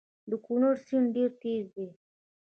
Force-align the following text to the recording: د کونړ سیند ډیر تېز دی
د 0.29 0.31
کونړ 0.45 0.73
سیند 0.87 1.07
ډیر 1.15 1.29
تېز 1.41 1.65
دی 1.75 1.87